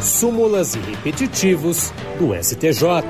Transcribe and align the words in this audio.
súmulas 0.00 0.74
e 0.74 0.78
repetitivos 0.78 1.92
do 2.18 2.34
STJ. 2.34 3.04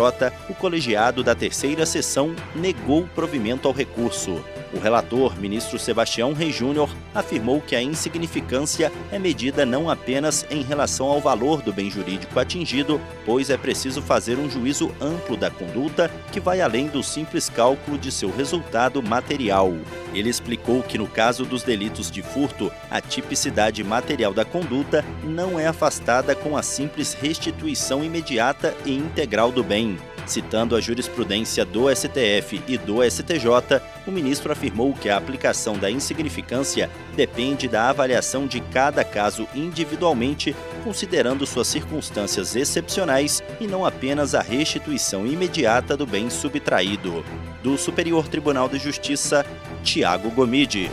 o 0.49 0.53
colegiado 0.53 1.23
da 1.23 1.35
terceira 1.35 1.85
sessão 1.85 2.35
negou 2.55 3.07
provimento 3.15 3.67
ao 3.67 3.73
recurso. 3.73 4.43
O 4.71 4.77
relator, 4.77 5.35
ministro 5.39 5.79
Sebastião 5.79 6.31
Rei 6.33 6.51
Júnior, 6.51 6.89
afirmou 7.13 7.59
que 7.59 7.75
a 7.75 7.81
insignificância 7.81 8.91
é 9.11 9.17
medida 9.17 9.65
não 9.65 9.89
apenas 9.89 10.45
em 10.51 10.61
relação 10.61 11.07
ao 11.07 11.19
valor 11.19 11.61
do 11.61 11.73
bem 11.73 11.89
jurídico 11.89 12.39
atingido, 12.39 13.01
pois 13.25 13.49
é 13.49 13.57
preciso 13.57 14.01
fazer 14.01 14.37
um 14.37 14.49
juízo 14.49 14.93
amplo 15.01 15.35
da 15.35 15.49
conduta 15.49 16.11
que 16.31 16.39
vai 16.39 16.61
além 16.61 16.87
do 16.87 17.01
simples 17.01 17.49
cálculo 17.49 17.97
de 17.97 18.11
seu 18.11 18.29
resultado 18.29 19.01
material. 19.01 19.73
Ele 20.13 20.29
explicou 20.29 20.83
que 20.83 20.97
no 20.97 21.07
caso 21.07 21.45
dos 21.45 21.63
delitos 21.63 22.11
de 22.11 22.21
furto, 22.21 22.71
a 22.91 23.01
tipicidade 23.01 23.83
material 23.83 24.33
da 24.33 24.45
conduta 24.45 25.03
não 25.23 25.59
é 25.59 25.65
afastada 25.65 26.35
com 26.35 26.55
a 26.55 26.61
simples 26.61 27.13
restituição 27.13 28.03
imediata 28.03 28.75
e 28.85 28.95
integral 28.95 29.51
do 29.51 29.63
bem. 29.63 29.97
Citando 30.29 30.75
a 30.75 30.79
jurisprudência 30.79 31.65
do 31.65 31.89
STF 31.89 32.61
e 32.67 32.77
do 32.77 33.03
STJ, 33.03 33.81
o 34.05 34.11
ministro 34.11 34.51
afirmou 34.59 34.93
que 34.93 35.09
a 35.09 35.15
aplicação 35.15 35.77
da 35.77 35.89
insignificância 35.89 36.89
depende 37.15 37.69
da 37.69 37.89
avaliação 37.89 38.45
de 38.45 38.59
cada 38.59 39.05
caso 39.05 39.47
individualmente, 39.55 40.53
considerando 40.83 41.47
suas 41.47 41.67
circunstâncias 41.67 42.57
excepcionais 42.57 43.41
e 43.61 43.65
não 43.65 43.85
apenas 43.85 44.35
a 44.35 44.41
restituição 44.41 45.25
imediata 45.25 45.95
do 45.95 46.05
bem 46.05 46.29
subtraído. 46.29 47.23
Do 47.63 47.77
Superior 47.77 48.27
Tribunal 48.27 48.67
de 48.67 48.77
Justiça, 48.77 49.45
Tiago 49.81 50.29
Gomide. 50.29 50.91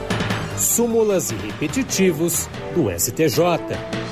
Súmulas 0.56 1.32
e 1.32 1.34
repetitivos 1.34 2.48
do 2.72 2.88
STJ. 2.88 3.96